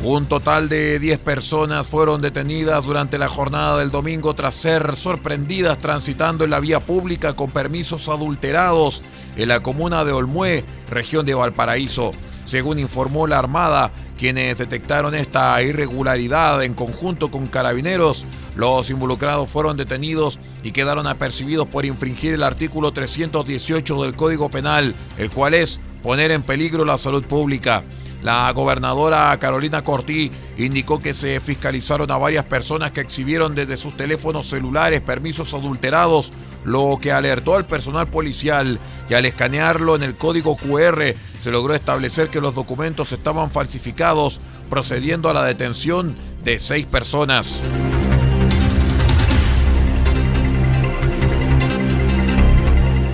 Un 0.03 0.25
total 0.25 0.67
de 0.67 0.97
10 0.97 1.19
personas 1.19 1.85
fueron 1.85 2.23
detenidas 2.23 2.85
durante 2.85 3.19
la 3.19 3.29
jornada 3.29 3.77
del 3.77 3.91
domingo 3.91 4.33
tras 4.33 4.55
ser 4.55 4.95
sorprendidas 4.95 5.77
transitando 5.77 6.43
en 6.43 6.49
la 6.49 6.59
vía 6.59 6.79
pública 6.79 7.33
con 7.33 7.51
permisos 7.51 8.09
adulterados 8.09 9.03
en 9.35 9.47
la 9.47 9.61
comuna 9.61 10.03
de 10.03 10.11
Olmué, 10.11 10.65
región 10.89 11.23
de 11.27 11.35
Valparaíso. 11.35 12.13
Según 12.45 12.79
informó 12.79 13.27
la 13.27 13.37
Armada, 13.37 13.91
quienes 14.17 14.57
detectaron 14.57 15.13
esta 15.13 15.61
irregularidad 15.61 16.63
en 16.63 16.73
conjunto 16.73 17.29
con 17.29 17.45
carabineros, 17.45 18.25
los 18.55 18.89
involucrados 18.89 19.51
fueron 19.51 19.77
detenidos 19.77 20.39
y 20.63 20.71
quedaron 20.71 21.05
apercibidos 21.05 21.67
por 21.67 21.85
infringir 21.85 22.33
el 22.33 22.43
artículo 22.43 22.91
318 22.91 24.01
del 24.01 24.15
Código 24.15 24.49
Penal, 24.49 24.95
el 25.19 25.29
cual 25.29 25.53
es 25.53 25.79
poner 26.01 26.31
en 26.31 26.41
peligro 26.41 26.85
la 26.85 26.97
salud 26.97 27.23
pública. 27.23 27.83
La 28.21 28.51
gobernadora 28.51 29.35
Carolina 29.39 29.83
Cortí 29.83 30.31
indicó 30.57 30.99
que 30.99 31.13
se 31.13 31.39
fiscalizaron 31.39 32.11
a 32.11 32.17
varias 32.17 32.45
personas 32.45 32.91
que 32.91 33.01
exhibieron 33.01 33.55
desde 33.55 33.77
sus 33.77 33.97
teléfonos 33.97 34.47
celulares 34.47 35.01
permisos 35.01 35.53
adulterados, 35.53 36.31
lo 36.63 36.99
que 37.01 37.11
alertó 37.11 37.55
al 37.55 37.65
personal 37.65 38.07
policial 38.07 38.79
y 39.09 39.15
al 39.15 39.25
escanearlo 39.25 39.95
en 39.95 40.03
el 40.03 40.15
código 40.15 40.55
QR 40.55 41.15
se 41.39 41.51
logró 41.51 41.73
establecer 41.73 42.29
que 42.29 42.41
los 42.41 42.53
documentos 42.53 43.11
estaban 43.11 43.49
falsificados, 43.49 44.39
procediendo 44.69 45.29
a 45.29 45.33
la 45.33 45.43
detención 45.43 46.15
de 46.43 46.59
seis 46.59 46.85
personas. 46.85 47.63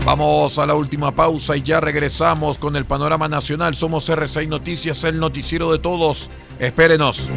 Vamos 0.08 0.58
a 0.58 0.66
la 0.66 0.74
última 0.74 1.12
pausa 1.12 1.58
y 1.58 1.62
ya 1.62 1.82
regresamos 1.82 2.58
con 2.58 2.78
el 2.78 2.86
panorama 2.86 3.28
nacional. 3.28 3.76
Somos 3.76 4.10
R6 4.10 4.48
Noticias, 4.48 5.04
el 5.04 5.20
noticiero 5.20 5.70
de 5.70 5.80
todos. 5.80 6.30
Espérenos. 6.60 7.30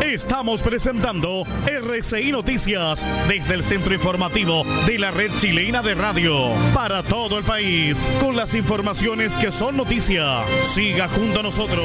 Estamos 0.00 0.62
presentando 0.62 1.42
RCI 1.66 2.30
Noticias 2.30 3.04
desde 3.26 3.54
el 3.54 3.64
centro 3.64 3.94
informativo 3.94 4.62
de 4.86 5.00
la 5.00 5.10
red 5.10 5.32
chilena 5.38 5.82
de 5.82 5.96
radio 5.96 6.50
para 6.72 7.02
todo 7.02 7.36
el 7.36 7.42
país 7.42 8.08
con 8.20 8.36
las 8.36 8.54
informaciones 8.54 9.36
que 9.36 9.50
son 9.50 9.76
noticia. 9.76 10.44
Siga 10.62 11.08
junto 11.08 11.40
a 11.40 11.42
nosotros. 11.42 11.84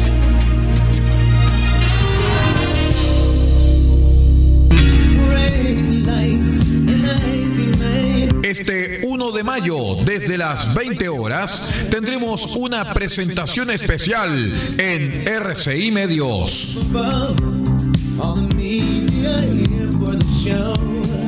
Mayo, 9.51 9.97
desde 10.05 10.37
las 10.37 10.73
20 10.73 11.09
horas, 11.09 11.73
tendremos 11.89 12.55
una 12.55 12.93
presentación 12.93 13.69
especial 13.69 14.31
en 14.77 15.27
RCI 15.27 15.91
Medios. 15.91 16.79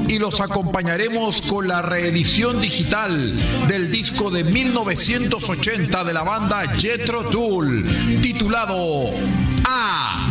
Y 0.08 0.20
los 0.20 0.40
acompañaremos 0.40 1.42
con 1.42 1.68
la 1.68 1.82
reedición 1.82 2.62
digital 2.62 3.38
del 3.68 3.92
disco 3.92 4.32
de 4.32 4.46
1980 4.46 6.06
de 6.06 6.14
la 6.14 6.24
banda 6.24 6.62
Jetro 6.78 7.26
Tool, 7.26 7.86
titulado 8.22 9.12
A. 9.66 10.30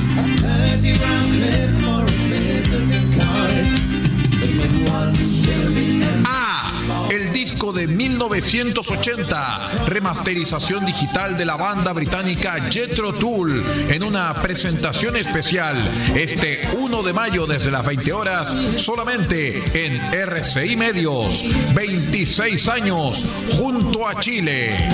de 7.70 7.87
1980, 7.87 9.87
remasterización 9.87 10.85
digital 10.85 11.38
de 11.38 11.44
la 11.44 11.57
banda 11.57 11.92
británica 11.92 12.57
Jetro 12.68 13.12
Tool, 13.12 13.64
en 13.88 14.03
una 14.03 14.35
presentación 14.42 15.14
especial 15.14 15.77
este 16.16 16.68
1 16.77 17.03
de 17.05 17.12
mayo 17.12 17.46
desde 17.46 17.70
las 17.70 17.87
20 17.87 18.12
horas, 18.12 18.53
solamente 18.79 19.85
en 19.85 19.96
RCI 20.12 20.77
Medios, 20.77 21.44
26 21.75 22.68
años 22.68 23.25
junto 23.57 24.09
a 24.09 24.18
Chile. 24.18 24.88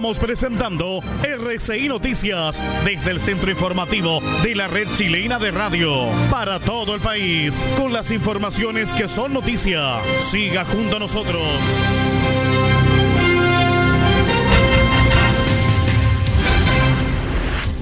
Estamos 0.00 0.18
presentando 0.18 1.02
RCI 1.22 1.86
Noticias 1.88 2.62
desde 2.86 3.10
el 3.10 3.20
centro 3.20 3.50
informativo 3.50 4.22
de 4.42 4.54
la 4.54 4.66
red 4.66 4.88
chilena 4.94 5.38
de 5.38 5.50
radio 5.50 6.08
para 6.30 6.58
todo 6.58 6.94
el 6.94 7.02
país 7.02 7.66
con 7.76 7.92
las 7.92 8.10
informaciones 8.10 8.94
que 8.94 9.10
son 9.10 9.34
noticia. 9.34 10.00
Siga 10.16 10.64
junto 10.64 10.96
a 10.96 11.00
nosotros. 11.00 11.42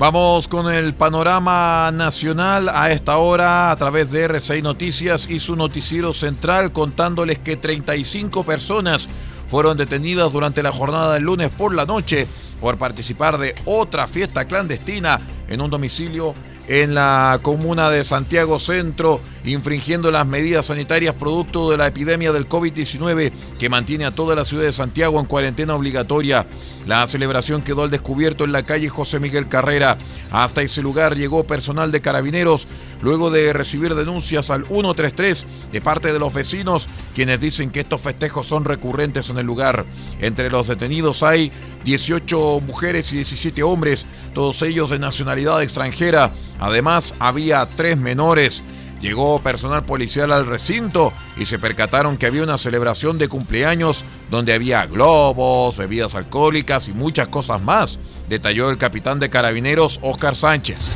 Vamos 0.00 0.48
con 0.48 0.72
el 0.72 0.94
panorama 0.94 1.90
nacional 1.92 2.68
a 2.68 2.90
esta 2.90 3.18
hora 3.18 3.70
a 3.70 3.76
través 3.76 4.10
de 4.10 4.24
RCI 4.24 4.62
Noticias 4.62 5.30
y 5.30 5.38
su 5.38 5.54
noticiero 5.54 6.12
central 6.12 6.72
contándoles 6.72 7.38
que 7.38 7.56
35 7.56 8.42
personas 8.42 9.08
fueron 9.48 9.76
detenidas 9.76 10.32
durante 10.32 10.62
la 10.62 10.72
jornada 10.72 11.14
del 11.14 11.24
lunes 11.24 11.50
por 11.50 11.74
la 11.74 11.86
noche 11.86 12.28
por 12.60 12.78
participar 12.78 13.38
de 13.38 13.54
otra 13.64 14.06
fiesta 14.06 14.46
clandestina 14.46 15.20
en 15.48 15.60
un 15.60 15.70
domicilio 15.70 16.34
en 16.68 16.94
la 16.94 17.40
comuna 17.42 17.88
de 17.88 18.04
Santiago 18.04 18.58
Centro, 18.58 19.22
infringiendo 19.46 20.10
las 20.10 20.26
medidas 20.26 20.66
sanitarias 20.66 21.14
producto 21.14 21.70
de 21.70 21.78
la 21.78 21.86
epidemia 21.86 22.30
del 22.30 22.46
COVID-19 22.46 23.32
que 23.58 23.70
mantiene 23.70 24.04
a 24.04 24.10
toda 24.10 24.36
la 24.36 24.44
ciudad 24.44 24.64
de 24.64 24.72
Santiago 24.74 25.18
en 25.18 25.24
cuarentena 25.24 25.74
obligatoria. 25.74 26.46
La 26.86 27.06
celebración 27.06 27.62
quedó 27.62 27.84
al 27.84 27.90
descubierto 27.90 28.44
en 28.44 28.52
la 28.52 28.64
calle 28.64 28.90
José 28.90 29.18
Miguel 29.18 29.48
Carrera. 29.48 29.96
Hasta 30.30 30.60
ese 30.60 30.82
lugar 30.82 31.16
llegó 31.16 31.44
personal 31.44 31.90
de 31.90 32.02
carabineros 32.02 32.68
luego 33.00 33.30
de 33.30 33.54
recibir 33.54 33.94
denuncias 33.94 34.50
al 34.50 34.66
133 34.66 35.46
de 35.72 35.80
parte 35.80 36.12
de 36.12 36.18
los 36.18 36.34
vecinos, 36.34 36.86
quienes 37.18 37.40
dicen 37.40 37.72
que 37.72 37.80
estos 37.80 38.00
festejos 38.00 38.46
son 38.46 38.64
recurrentes 38.64 39.28
en 39.28 39.38
el 39.38 39.44
lugar. 39.44 39.84
Entre 40.20 40.52
los 40.52 40.68
detenidos 40.68 41.24
hay 41.24 41.50
18 41.82 42.60
mujeres 42.60 43.12
y 43.12 43.16
17 43.16 43.60
hombres, 43.64 44.06
todos 44.34 44.62
ellos 44.62 44.88
de 44.90 45.00
nacionalidad 45.00 45.60
extranjera. 45.60 46.32
Además, 46.60 47.16
había 47.18 47.68
tres 47.70 47.96
menores. 47.96 48.62
Llegó 49.00 49.42
personal 49.42 49.84
policial 49.84 50.30
al 50.30 50.46
recinto 50.46 51.12
y 51.36 51.46
se 51.46 51.58
percataron 51.58 52.18
que 52.18 52.26
había 52.26 52.44
una 52.44 52.56
celebración 52.56 53.18
de 53.18 53.26
cumpleaños 53.26 54.04
donde 54.30 54.52
había 54.52 54.86
globos, 54.86 55.76
bebidas 55.76 56.14
alcohólicas 56.14 56.86
y 56.86 56.92
muchas 56.92 57.26
cosas 57.26 57.60
más, 57.60 57.98
detalló 58.28 58.70
el 58.70 58.78
capitán 58.78 59.18
de 59.18 59.28
carabineros 59.28 59.98
Oscar 60.04 60.36
Sánchez. 60.36 60.90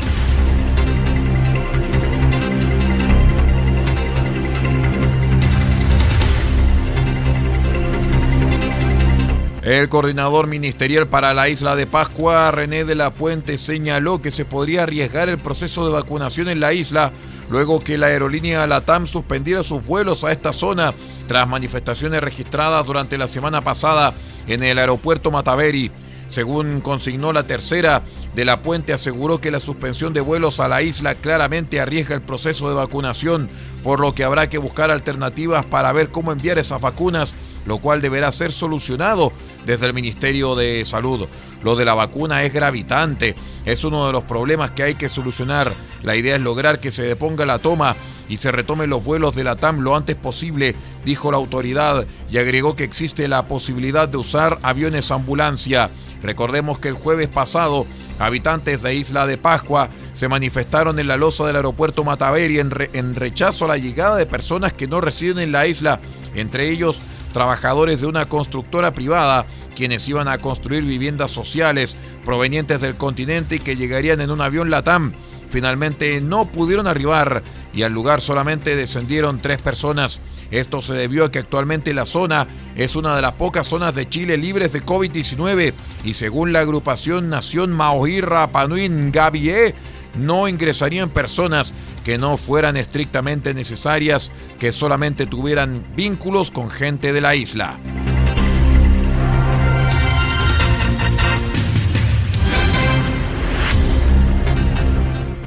El 9.63 9.89
coordinador 9.89 10.49
ministerial 10.49 11.07
para 11.07 11.35
la 11.35 11.49
isla 11.49 11.77
de 11.77 11.87
Pascua, 11.87 12.51
René 12.51 12.85
de 12.85 12.97
la 12.97 13.15
Puente, 13.15 13.57
señaló 13.59 14.21
que 14.21 14.33
se 14.33 14.45
podría 14.45 14.83
arriesgar 14.83 15.29
el 15.29 15.39
proceso 15.39 15.87
de 15.87 15.93
vacunación 15.93 16.49
en 16.49 16.59
la 16.59 16.73
isla 16.73 17.13
luego 17.49 17.79
que 17.79 17.97
la 17.97 18.07
aerolínea 18.07 18.67
LATAM 18.67 19.07
suspendiera 19.07 19.63
sus 19.63 19.87
vuelos 19.87 20.25
a 20.25 20.33
esta 20.33 20.53
zona 20.53 20.95
tras 21.29 21.47
manifestaciones 21.47 22.21
registradas 22.23 22.85
durante 22.87 23.17
la 23.17 23.29
semana 23.29 23.63
pasada 23.63 24.15
en 24.49 24.65
el 24.65 24.81
aeropuerto 24.81 25.31
Mataveri. 25.31 25.93
Según 26.27 26.81
consignó 26.81 27.33
la 27.33 27.47
tercera, 27.47 28.03
de 28.35 28.45
la 28.45 28.63
Puente 28.63 28.93
aseguró 28.93 29.41
que 29.41 29.53
la 29.53 29.61
suspensión 29.61 30.13
de 30.13 30.23
vuelos 30.23 30.59
a 30.59 30.67
la 30.67 30.83
isla 30.83 31.15
claramente 31.15 31.79
arriesga 31.79 32.17
el 32.17 32.23
proceso 32.23 32.69
de 32.69 32.75
vacunación, 32.75 33.49
por 33.85 34.01
lo 34.01 34.13
que 34.13 34.25
habrá 34.25 34.49
que 34.49 34.59
buscar 34.59 34.91
alternativas 34.91 35.65
para 35.67 35.93
ver 35.93 36.11
cómo 36.11 36.33
enviar 36.33 36.59
esas 36.59 36.81
vacunas 36.81 37.35
lo 37.67 37.79
cual 37.79 38.01
deberá 38.01 38.33
ser 38.33 38.53
solucionado 38.53 39.33
desde 39.67 39.87
el 39.87 39.95
Ministerio 39.95 40.55
de 40.55 40.85
Salud. 40.85 41.29
Lo 41.63 41.77
de 41.77 41.85
la 41.85 41.95
vacuna 41.95 42.43
es 42.43 42.53
gravitante, 42.53 43.37
es 43.65 43.85
uno 43.85 44.07
de 44.07 44.13
los 44.13 44.25
problemas 44.25 44.73
que 44.73 44.83
hay 44.83 44.95
que 44.95 45.09
solucionar. 45.09 45.73
La 46.03 46.17
idea 46.17 46.37
es 46.37 46.43
lograr 46.43 46.81
que 46.81 46.91
se 46.91 47.03
deponga 47.03 47.47
la 47.47 47.59
toma 47.59 47.95
y 48.29 48.39
se 48.39 48.51
retomen 48.51 48.91
los 48.91 49.05
vuelos 49.05 49.35
de 49.37 49.45
la 49.45 49.57
TAM 49.57 49.81
lo 49.81 49.95
antes 49.95 50.17
posible, 50.17 50.75
dijo 51.05 51.31
la 51.31 51.37
autoridad, 51.37 52.07
y 52.31 52.39
agregó 52.39 52.77
que 52.77 52.85
existe 52.85 53.29
la 53.29 53.47
posibilidad 53.47 54.09
de 54.09 54.17
usar 54.17 54.59
aviones 54.63 55.11
ambulancia. 55.11 55.91
Recordemos 56.23 56.79
que 56.79 56.89
el 56.89 56.95
jueves 56.95 57.29
pasado, 57.29 57.87
habitantes 58.19 58.83
de 58.83 58.95
Isla 58.95 59.27
de 59.27 59.39
Pascua 59.39 59.91
se 60.15 60.29
manifestaron 60.29 60.99
en 60.99 61.09
la 61.09 61.17
losa 61.17 61.47
del 61.47 61.57
aeropuerto 61.57 62.05
Mataveri 62.05 62.59
en, 62.59 62.73
en 62.93 63.15
rechazo 63.17 63.67
a 63.67 63.69
la 63.69 63.77
llegada 63.77 64.17
de 64.17 64.27
personas 64.27 64.73
que 64.73 64.87
no 64.87 65.01
residen 65.01 65.41
en 65.41 65.53
la 65.53 65.67
isla, 65.67 66.01
entre 66.35 66.71
ellos 66.71 67.03
trabajadores 67.33 68.01
de 68.01 68.07
una 68.07 68.27
constructora 68.27 68.95
privada, 68.95 69.47
quienes 69.75 70.07
iban 70.09 70.29
a 70.29 70.39
construir 70.39 70.85
viviendas 70.85 71.31
sociales 71.31 71.97
provenientes 72.25 72.81
del 72.81 72.97
continente 72.97 73.57
y 73.57 73.61
que 73.61 73.77
llegarían 73.77 74.21
en 74.21 74.31
un 74.31 74.41
avión 74.41 74.71
LATAM. 74.71 75.13
Finalmente 75.51 76.21
no 76.23 76.51
pudieron 76.51 76.87
arribar 76.87 77.43
y 77.75 77.83
al 77.83 77.93
lugar 77.93 78.21
solamente 78.21 78.75
descendieron 78.75 79.41
tres 79.41 79.61
personas. 79.61 80.23
Esto 80.51 80.81
se 80.81 80.95
debió 80.95 81.25
a 81.25 81.31
que 81.31 81.41
actualmente 81.41 81.93
la 81.93 82.07
zona 82.07 82.49
es 82.75 82.97
una 82.97 83.15
de 83.17 83.23
las 83.23 83.33
pocas 83.33 83.67
zonas 83.67 83.95
de 83.95 84.09
Chile 84.09 84.37
libres 84.37 84.73
de 84.73 84.85
COVID-19 84.85 85.75
y 86.05 86.15
según 86.15 86.53
la 86.53 86.61
agrupación 86.61 87.29
Nación 87.29 87.73
Maohirra 87.73 88.51
Panuin 88.51 89.13
Gabié, 89.13 89.75
no 90.15 90.49
ingresarían 90.49 91.11
personas 91.11 91.73
que 92.05 92.19
no 92.19 92.37
fueran 92.37 92.77
estrictamente 92.77 93.55
necesarias, 93.55 94.31
que 94.59 94.73
solamente 94.73 95.27
tuvieran 95.27 95.85
vínculos 95.95 96.51
con 96.51 96.71
gente 96.71 97.13
de 97.13 97.21
la 97.21 97.35
isla. 97.35 97.79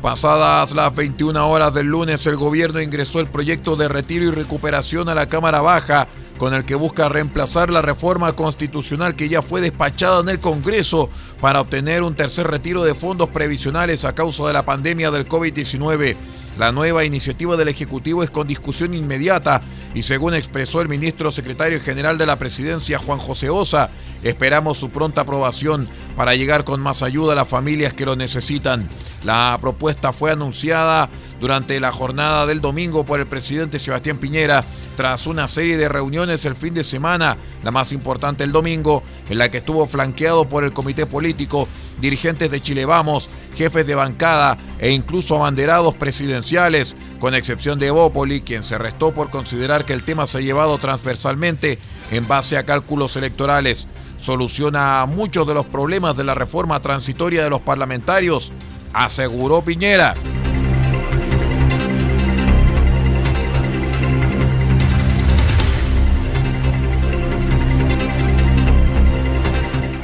Pasadas 0.01 0.71
las 0.73 0.95
21 0.95 1.49
horas 1.49 1.73
del 1.73 1.87
lunes, 1.87 2.27
el 2.27 2.35
gobierno 2.35 2.79
ingresó 2.79 3.19
el 3.19 3.27
proyecto 3.27 3.75
de 3.75 3.87
retiro 3.87 4.25
y 4.25 4.29
recuperación 4.29 5.09
a 5.09 5.15
la 5.15 5.27
Cámara 5.27 5.61
Baja 5.61 6.07
con 6.37 6.53
el 6.53 6.65
que 6.65 6.75
busca 6.75 7.09
reemplazar 7.09 7.71
la 7.71 7.81
reforma 7.81 8.33
constitucional 8.33 9.15
que 9.15 9.29
ya 9.29 9.41
fue 9.41 9.61
despachada 9.61 10.19
en 10.19 10.29
el 10.29 10.39
Congreso 10.39 11.09
para 11.41 11.61
obtener 11.61 12.03
un 12.03 12.15
tercer 12.15 12.47
retiro 12.47 12.83
de 12.83 12.93
fondos 12.93 13.29
previsionales 13.29 14.05
a 14.05 14.13
causa 14.13 14.45
de 14.45 14.53
la 14.53 14.65
pandemia 14.65 15.11
del 15.11 15.27
COVID-19. 15.27 16.15
La 16.57 16.71
nueva 16.71 17.03
iniciativa 17.03 17.57
del 17.57 17.67
Ejecutivo 17.67 18.23
es 18.23 18.29
con 18.29 18.47
discusión 18.47 18.93
inmediata 18.93 19.61
y 19.93 20.03
según 20.03 20.35
expresó 20.35 20.81
el 20.81 20.87
ministro 20.87 21.29
secretario 21.31 21.81
general 21.81 22.17
de 22.17 22.25
la 22.25 22.39
presidencia 22.39 22.97
Juan 22.97 23.19
José 23.19 23.49
Osa, 23.49 23.89
esperamos 24.23 24.77
su 24.77 24.89
pronta 24.89 25.21
aprobación 25.21 25.89
para 26.15 26.33
llegar 26.33 26.63
con 26.63 26.79
más 26.79 27.03
ayuda 27.03 27.33
a 27.33 27.35
las 27.35 27.47
familias 27.47 27.91
que 27.91 28.05
lo 28.05 28.15
necesitan. 28.15 28.87
La 29.25 29.57
propuesta 29.59 30.13
fue 30.13 30.31
anunciada 30.31 31.09
durante 31.41 31.79
la 31.79 31.91
jornada 31.91 32.45
del 32.45 32.61
domingo 32.61 33.07
por 33.07 33.19
el 33.19 33.25
presidente 33.25 33.79
Sebastián 33.79 34.19
Piñera 34.19 34.63
tras 34.95 35.25
una 35.25 35.47
serie 35.47 35.77
de 35.77 35.89
reuniones 35.89 36.45
el 36.45 36.53
fin 36.53 36.75
de 36.75 36.83
semana, 36.83 37.35
la 37.63 37.71
más 37.71 37.91
importante 37.91 38.43
el 38.43 38.51
domingo, 38.51 39.01
en 39.27 39.39
la 39.39 39.49
que 39.49 39.57
estuvo 39.57 39.87
flanqueado 39.87 40.47
por 40.47 40.63
el 40.63 40.73
comité 40.73 41.07
político, 41.07 41.67
dirigentes 41.99 42.51
de 42.51 42.61
Chile 42.61 42.85
Vamos, 42.85 43.31
jefes 43.55 43.87
de 43.87 43.95
bancada 43.95 44.59
e 44.77 44.91
incluso 44.91 45.37
abanderados 45.37 45.95
presidenciales, 45.95 46.95
con 47.19 47.33
excepción 47.33 47.79
de 47.79 47.87
Evópoli, 47.87 48.41
quien 48.41 48.61
se 48.61 48.77
restó 48.77 49.11
por 49.11 49.31
considerar 49.31 49.85
que 49.85 49.93
el 49.93 50.03
tema 50.03 50.27
se 50.27 50.37
ha 50.37 50.41
llevado 50.41 50.77
transversalmente 50.77 51.79
en 52.11 52.27
base 52.27 52.57
a 52.57 52.65
cálculos 52.65 53.15
electorales. 53.15 53.87
Soluciona 54.17 55.03
muchos 55.07 55.47
de 55.47 55.55
los 55.55 55.65
problemas 55.65 56.15
de 56.15 56.23
la 56.23 56.35
reforma 56.35 56.79
transitoria 56.79 57.43
de 57.43 57.49
los 57.49 57.61
parlamentarios, 57.61 58.53
aseguró 58.95 59.61
Piñera. 59.61 60.15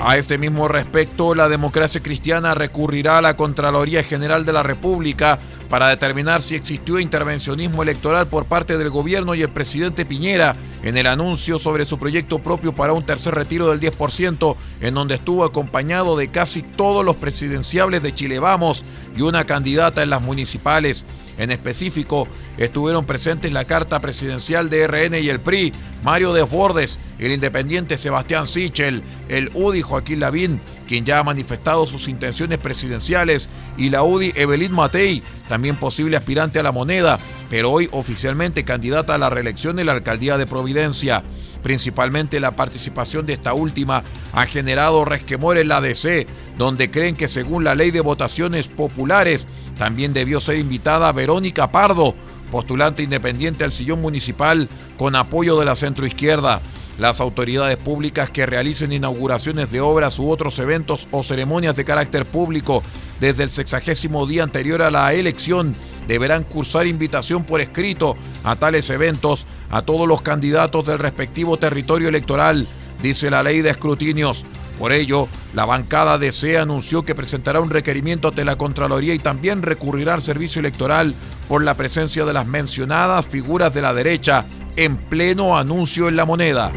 A 0.04 0.18
este 0.18 0.38
mismo 0.38 0.68
respecto, 0.68 1.36
la 1.36 1.48
democracia 1.48 2.02
cristiana 2.02 2.54
recurrirá 2.54 3.20
a 3.20 3.22
la 3.22 3.38
Contraloría 3.38 4.04
General 4.04 4.46
de 4.46 4.52
la 4.52 4.64
República 4.64 5.40
para 5.70 5.88
determinar 5.88 6.42
si 6.42 6.56
existió 6.56 7.00
intervencionismo 7.00 7.84
electoral 7.84 8.28
por 8.28 8.46
parte 8.46 8.78
del 8.78 8.90
gobierno 8.90 9.36
y 9.36 9.44
el 9.44 9.50
presidente 9.50 10.06
Piñera 10.06 10.56
en 10.84 10.98
el 10.98 11.08
anuncio 11.08 11.60
sobre 11.60 11.86
su 11.86 11.98
proyecto 11.98 12.40
propio 12.40 12.74
para 12.74 12.94
un 12.94 13.06
tercer 13.06 13.36
retiro 13.36 13.70
del 13.70 13.80
10%, 13.80 14.56
en 14.82 14.94
donde 14.94 15.16
estuvo 15.16 15.44
acompañado 15.44 16.18
de 16.18 16.30
casi 16.30 16.62
todos 16.62 17.06
los 17.06 17.16
presidenciables 17.16 18.02
de 18.02 18.14
Chile 18.14 18.40
Vamos 18.40 18.84
y 19.16 19.22
una 19.22 19.46
candidata 19.46 20.04
en 20.04 20.10
las 20.10 20.22
municipales. 20.22 21.06
En 21.38 21.52
específico, 21.52 22.28
estuvieron 22.58 23.06
presentes 23.06 23.52
la 23.52 23.66
carta 23.66 24.00
presidencial 24.00 24.70
de 24.70 24.86
RN 24.88 25.16
y 25.20 25.30
el 25.30 25.40
PRI, 25.40 25.74
Mario 26.04 26.34
Desbordes, 26.34 27.00
el 27.20 27.32
independiente 27.32 27.98
Sebastián 27.98 28.48
Sichel, 28.48 29.02
el 29.30 29.50
UDI 29.54 29.82
Joaquín 29.82 30.20
Lavín, 30.20 30.62
quien 30.92 31.06
ya 31.06 31.20
ha 31.20 31.24
manifestado 31.24 31.88
sus 31.88 32.10
intenciones 32.10 32.58
presidenciales, 32.58 33.48
y 33.78 33.92
la 33.92 34.04
UDI 34.04 34.34
Evelyn 34.36 34.74
Matei, 34.74 35.24
también 35.48 35.78
posible 35.78 36.18
aspirante 36.18 36.60
a 36.60 36.64
la 36.64 36.74
moneda, 36.74 37.18
pero 37.50 37.72
hoy 37.72 37.88
oficialmente 37.94 38.66
candidata 38.66 39.16
a 39.16 39.18
la 39.18 39.30
reelección 39.30 39.80
en 39.80 39.86
la 39.86 39.94
alcaldía 39.94 40.38
de 40.38 40.48
Providencia. 40.48 41.24
Principalmente 41.64 42.42
la 42.42 42.58
participación 42.58 43.26
de 43.26 43.32
esta 43.32 43.54
última 43.54 44.04
ha 44.34 44.46
generado 44.48 45.06
resquemor 45.06 45.58
en 45.58 45.70
la 45.70 45.80
DC, 45.80 46.28
donde 46.58 46.92
creen 46.92 47.16
que 47.16 47.30
según 47.30 47.64
la 47.64 47.74
ley 47.74 47.92
de 47.92 48.02
votaciones 48.02 48.68
populares, 48.68 49.48
también 49.78 50.12
debió 50.12 50.42
ser 50.42 50.58
invitada 50.58 51.14
Verónica 51.14 51.72
Pardo, 51.72 52.16
postulante 52.52 53.02
independiente 53.02 53.64
al 53.64 53.72
sillón 53.72 54.02
municipal 54.02 54.68
con 54.98 55.16
apoyo 55.16 55.58
de 55.58 55.64
la 55.64 55.78
centroizquierda. 55.78 56.62
Las 57.02 57.20
autoridades 57.20 57.78
públicas 57.78 58.30
que 58.30 58.46
realicen 58.46 58.92
inauguraciones 58.92 59.72
de 59.72 59.82
obras 59.82 60.20
u 60.20 60.30
otros 60.30 60.60
eventos 60.60 61.08
o 61.10 61.24
ceremonias 61.24 61.76
de 61.76 61.84
carácter 61.84 62.28
público 62.28 62.84
desde 63.20 63.42
el 63.42 63.50
sexagésimo 63.50 64.28
día 64.28 64.44
anterior 64.44 64.84
a 64.84 64.92
la 64.92 65.12
elección 65.12 65.76
deberán 66.08 66.44
cursar 66.44 66.86
invitación 66.86 67.44
por 67.44 67.60
escrito 67.60 68.16
a 68.44 68.56
tales 68.56 68.88
eventos 68.92 69.48
a 69.72 69.82
todos 69.82 70.08
los 70.08 70.22
candidatos 70.22 70.86
del 70.86 71.00
respectivo 71.00 71.58
territorio 71.58 72.08
electoral, 72.08 72.68
dice 73.02 73.32
la 73.32 73.42
ley 73.42 73.62
de 73.62 73.72
escrutinios. 73.72 74.46
Por 74.78 74.92
ello, 74.92 75.28
la 75.56 75.66
bancada 75.66 76.20
de 76.20 76.32
C 76.32 76.60
anunció 76.60 77.02
que 77.02 77.16
presentará 77.16 77.62
un 77.62 77.72
requerimiento 77.72 78.28
ante 78.28 78.46
la 78.46 78.58
Contraloría 78.58 79.16
y 79.16 79.20
también 79.20 79.64
recurrirá 79.64 80.14
al 80.14 80.22
servicio 80.22 80.60
electoral 80.60 81.16
por 81.48 81.64
la 81.64 81.76
presencia 81.76 82.26
de 82.26 82.34
las 82.34 82.46
mencionadas 82.46 83.26
figuras 83.26 83.74
de 83.74 83.82
la 83.82 83.96
derecha 83.96 84.46
en 84.76 84.98
pleno 84.98 85.58
anuncio 85.58 86.08
en 86.08 86.16
la 86.16 86.26
moneda. 86.26 86.72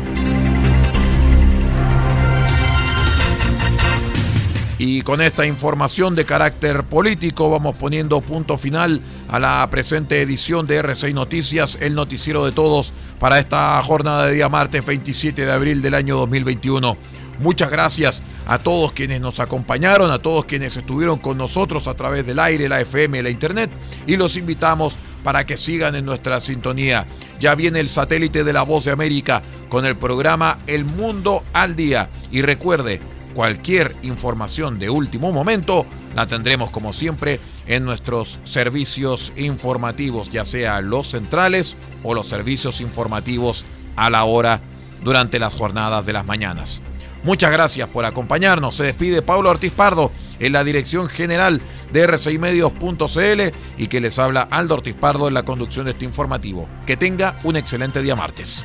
Y 4.79 5.03
con 5.03 5.23
esta 5.23 5.47
información 5.47 6.15
de 6.15 6.27
carácter 6.27 6.85
político 6.85 7.49
vamos 7.49 7.75
poniendo 7.77 8.21
punto 8.21 8.59
final 8.59 9.01
a 9.29 9.39
la 9.39 9.67
presente 9.71 10.21
edición 10.21 10.67
de 10.67 10.83
R6 10.83 11.15
Noticias, 11.15 11.79
el 11.81 11.95
noticiero 11.95 12.45
de 12.45 12.53
todos 12.53 12.93
para 13.19 13.39
esta 13.39 13.83
jornada 13.83 14.27
de 14.27 14.35
día 14.35 14.49
martes 14.49 14.85
27 14.85 15.47
de 15.47 15.53
abril 15.53 15.81
del 15.81 15.95
año 15.95 16.17
2021. 16.17 16.99
Muchas 17.39 17.71
gracias 17.71 18.23
a 18.47 18.59
todos 18.59 18.93
quienes 18.93 19.21
nos 19.21 19.41
acompañaron, 19.41 20.11
a 20.11 20.21
todos 20.21 20.45
quienes 20.45 20.77
estuvieron 20.77 21.19
con 21.19 21.39
nosotros 21.39 21.89
a 21.89 21.95
través 21.95 22.27
del 22.27 22.39
aire, 22.39 22.69
la 22.69 22.81
FM, 22.81 23.23
la 23.23 23.31
internet 23.31 23.71
y 24.07 24.17
los 24.17 24.37
invitamos 24.37 24.97
para 25.23 25.47
que 25.47 25.57
sigan 25.57 25.95
en 25.95 26.05
nuestra 26.05 26.41
sintonía. 26.41 27.07
Ya 27.41 27.55
viene 27.55 27.81
el 27.81 27.89
satélite 27.89 28.45
de 28.45 28.53
la 28.53 28.63
Voz 28.63 28.85
de 28.85 28.93
América 28.93 29.43
con 29.69 29.85
el 29.85 29.97
programa 29.97 30.59
El 30.67 30.85
Mundo 30.85 31.45
al 31.53 31.77
Día. 31.77 32.11
Y 32.31 32.43
recuerde, 32.43 33.01
cualquier 33.35 33.97
información 34.03 34.79
de 34.79 34.91
último 34.91 35.33
momento 35.33 35.85
la 36.15 36.27
tendremos 36.27 36.71
como 36.71 36.93
siempre 36.93 37.41
en 37.67 37.85
nuestros 37.85 38.41
servicios 38.45 39.33
informativos, 39.37 40.31
ya 40.31 40.45
sea 40.45 40.81
los 40.81 41.09
centrales 41.09 41.77
o 42.03 42.15
los 42.15 42.29
servicios 42.29 42.81
informativos 42.81 43.65
a 43.97 44.11
la 44.11 44.25
hora 44.25 44.61
durante 45.03 45.39
las 45.39 45.55
jornadas 45.55 46.07
de 46.07 46.13
las 46.13 46.25
mañanas. 46.25 46.81
Muchas 47.25 47.51
gracias 47.53 47.89
por 47.89 48.05
acompañarnos. 48.05 48.77
Se 48.77 48.85
despide 48.85 49.23
Pablo 49.23 49.51
Ortiz 49.51 49.73
Pardo 49.73 50.13
en 50.39 50.53
la 50.53 50.65
dirección 50.65 51.07
general 51.07 51.61
de 51.93 52.09
r6medios.cl 52.09 53.57
y 53.79 53.87
que 53.89 54.01
les 54.01 54.19
habla 54.19 54.43
Aldo 54.43 54.75
Ortiz 54.75 54.95
Pardo 54.95 55.29
en 55.29 55.35
la 55.35 55.45
conducción 55.45 55.85
de 55.85 55.93
este 55.93 56.05
informativo. 56.05 56.69
Que 56.87 56.97
tenga 56.97 57.39
un 57.45 57.57
excelente 57.57 58.03
día 58.03 58.17
martes. 58.17 58.65